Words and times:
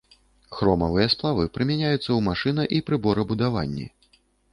Хромавыя 0.59 1.07
сплавы 1.13 1.43
прымяняюцца 1.57 1.97
ў 2.13 2.19
машына- 2.29 2.65
і 2.79 2.81
прыборабудаванні. 2.87 3.85